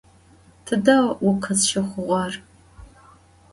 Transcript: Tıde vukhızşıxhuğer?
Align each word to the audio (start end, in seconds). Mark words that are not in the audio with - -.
Tıde 0.65 0.97
vukhızşıxhuğer? 1.23 2.31